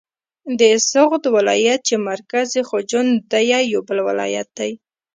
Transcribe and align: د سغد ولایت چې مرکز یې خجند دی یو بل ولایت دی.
د 0.59 0.61
سغد 0.91 1.23
ولایت 1.35 1.79
چې 1.87 1.95
مرکز 2.09 2.47
یې 2.57 2.63
خجند 2.71 3.11
دی 3.31 3.47
یو 3.73 3.81
بل 3.87 3.99
ولایت 4.09 4.47
دی. 4.59 4.71